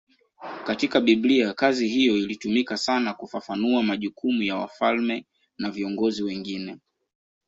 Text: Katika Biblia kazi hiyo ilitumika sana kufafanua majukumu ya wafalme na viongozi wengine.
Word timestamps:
Katika 0.67 1.01
Biblia 1.01 1.53
kazi 1.53 1.87
hiyo 1.87 2.17
ilitumika 2.17 2.77
sana 2.77 3.13
kufafanua 3.13 3.83
majukumu 3.83 4.43
ya 4.43 4.55
wafalme 4.55 5.25
na 5.57 5.71
viongozi 5.71 6.23
wengine. 6.23 6.77